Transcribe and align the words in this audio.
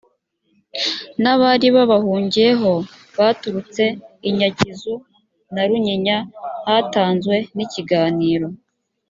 n 1.21 1.23
abari 1.33 1.67
babahungiyeho 1.75 2.71
baturutse 3.19 3.83
i 4.29 4.29
nyakizu 4.37 4.93
na 5.53 5.61
runyinya 5.69 6.17
hatanzwe 6.65 7.35
n 7.55 7.57
ikiganiro 7.65 8.47